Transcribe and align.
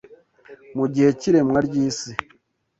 Mu 0.77 0.85
gihe 0.93 1.09
cy’iremwa 1.19 1.59
ry’isi 1.67 2.11